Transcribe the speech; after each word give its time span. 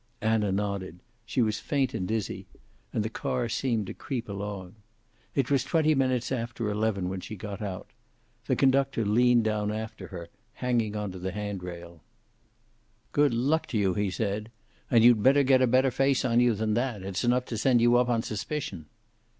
Anna 0.21 0.51
nodded. 0.51 0.97
She 1.27 1.43
was 1.43 1.59
faint 1.59 1.93
and 1.93 2.07
dizzy, 2.07 2.47
and 2.91 3.03
the 3.03 3.07
car 3.11 3.47
seemed 3.47 3.85
to 3.85 3.93
creep 3.93 4.27
along. 4.27 4.73
It 5.35 5.51
was 5.51 5.63
twenty 5.63 5.93
minutes 5.93 6.31
after 6.31 6.71
eleven 6.71 7.07
when 7.07 7.19
she 7.21 7.35
got 7.35 7.61
out. 7.61 7.91
The 8.47 8.55
conductor 8.55 9.05
leaned 9.05 9.43
down 9.43 9.71
after 9.71 10.07
her, 10.07 10.29
hanging 10.55 10.93
to 10.93 11.19
the 11.19 11.33
handrail. 11.33 12.01
"Good 13.11 13.35
luck 13.35 13.67
to 13.67 13.77
you!" 13.77 13.93
he 13.93 14.09
said. 14.09 14.49
"And 14.89 15.03
you'd 15.03 15.21
better 15.21 15.43
get 15.43 15.61
a 15.61 15.67
better 15.67 15.91
face 15.91 16.25
on 16.25 16.39
you 16.39 16.55
than 16.55 16.73
that. 16.73 17.03
It's 17.03 17.23
enough 17.23 17.45
to 17.45 17.57
send 17.59 17.79
you 17.79 17.95
up, 17.97 18.09
on 18.09 18.23
suspicion!" 18.23 18.87